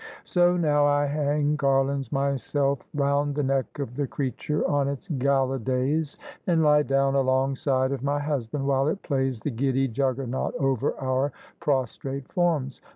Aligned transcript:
So 0.23 0.57
now 0.57 0.87
I 0.87 1.05
hang 1.05 1.55
garlands 1.55 2.11
myself 2.11 2.79
round 2.91 3.35
the 3.35 3.43
neck 3.43 3.77
of 3.77 3.95
the 3.95 4.07
creature 4.07 4.67
on 4.67 4.87
its 4.87 5.07
gala 5.09 5.59
THE 5.59 5.65
SUBJECTION 5.65 5.75
days, 5.85 6.17
and 6.47 6.63
lie 6.63 6.81
down 6.81 7.13
alongside 7.13 7.91
of 7.91 8.01
my 8.01 8.17
husband 8.17 8.65
while 8.65 8.87
it 8.87 9.03
plays 9.03 9.41
the 9.41 9.51
giddy 9.51 9.87
Juggernaut 9.87 10.55
over 10.55 10.99
our 10.99 11.31
prostrate 11.59 12.31
forms. 12.33 12.81